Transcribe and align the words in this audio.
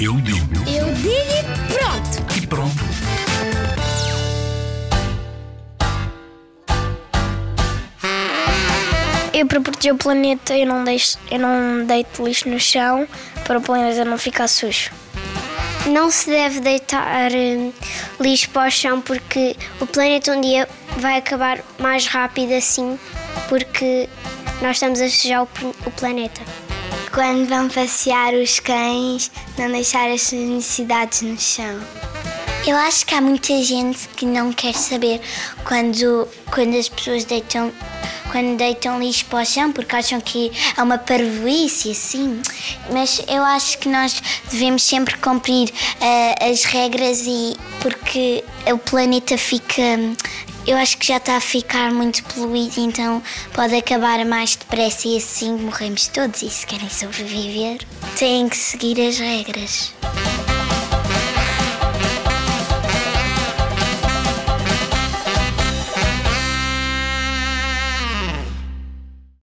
Eu 0.00 0.14
digo 0.20 0.54
Eu 0.68 0.92
digo 0.94 1.16
e 1.16 1.72
pronto. 1.72 2.36
e 2.36 2.46
pronto. 2.46 2.86
Eu 9.32 9.46
para 9.46 9.60
proteger 9.60 9.92
o 9.92 9.98
planeta 9.98 10.56
eu 10.56 10.66
não, 10.66 10.82
deixo, 10.82 11.18
eu 11.30 11.38
não 11.38 11.84
deito 11.84 12.24
lixo 12.24 12.48
no 12.48 12.58
chão 12.58 13.06
para 13.44 13.58
o 13.58 13.62
planeta 13.62 14.04
não 14.04 14.16
ficar 14.16 14.48
sujo. 14.48 14.90
Não 15.86 16.10
se 16.10 16.30
deve 16.30 16.60
deitar 16.60 17.30
hum, 17.32 17.72
lixo 18.18 18.48
para 18.50 18.68
o 18.68 18.70
chão 18.70 19.00
porque 19.00 19.54
o 19.80 19.86
planeta 19.86 20.32
um 20.32 20.40
dia 20.40 20.68
vai 20.98 21.18
acabar 21.18 21.58
mais 21.78 22.06
rápido 22.06 22.54
assim 22.54 22.98
porque 23.48 24.08
nós 24.60 24.76
estamos 24.76 25.00
a 25.00 25.08
sujar 25.08 25.42
o, 25.42 25.48
o 25.86 25.90
planeta. 25.92 26.40
Quando 27.12 27.48
vão 27.48 27.68
passear 27.68 28.34
os 28.34 28.60
cães, 28.60 29.30
não 29.58 29.70
deixar 29.70 30.10
as 30.10 30.22
suas 30.22 30.42
necessidades 30.42 31.22
no 31.22 31.38
chão. 31.38 31.80
Eu 32.66 32.76
acho 32.76 33.06
que 33.06 33.14
há 33.14 33.20
muita 33.20 33.62
gente 33.62 34.08
que 34.08 34.26
não 34.26 34.52
quer 34.52 34.74
saber 34.74 35.20
quando, 35.64 36.28
quando 36.50 36.76
as 36.76 36.88
pessoas 36.88 37.24
deitam, 37.24 37.72
quando 38.36 38.58
deitam 38.58 39.00
lixo 39.00 39.24
para 39.24 39.42
o 39.42 39.46
chão 39.46 39.72
porque 39.72 39.96
acham 39.96 40.20
que 40.20 40.52
é 40.76 40.82
uma 40.82 40.98
parvoíce 40.98 41.92
assim. 41.92 42.42
Mas 42.92 43.22
eu 43.26 43.42
acho 43.42 43.78
que 43.78 43.88
nós 43.88 44.22
devemos 44.50 44.82
sempre 44.82 45.16
cumprir 45.16 45.72
eh, 46.02 46.50
as 46.50 46.64
regras 46.64 47.22
e 47.26 47.56
porque 47.80 48.44
o 48.70 48.76
planeta 48.76 49.38
fica. 49.38 49.82
Eu 50.66 50.76
acho 50.76 50.98
que 50.98 51.06
já 51.06 51.16
está 51.16 51.36
a 51.36 51.40
ficar 51.40 51.90
muito 51.92 52.22
poluído, 52.24 52.78
então 52.78 53.22
pode 53.54 53.74
acabar 53.74 54.22
mais 54.26 54.54
depressa 54.54 55.08
e 55.08 55.16
assim 55.16 55.52
morremos 55.52 56.08
todos. 56.08 56.42
E 56.42 56.50
se 56.50 56.66
querem 56.66 56.90
sobreviver, 56.90 57.78
têm 58.18 58.50
que 58.50 58.56
seguir 58.56 59.00
as 59.00 59.16
regras. 59.16 59.94